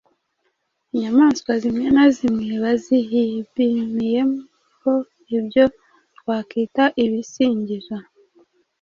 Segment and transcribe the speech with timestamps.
[0.93, 4.93] Inyamaswa zimwe na zimwe bazihibmiyeho
[5.37, 5.65] ibyo
[6.17, 7.95] twakwita ibisingizo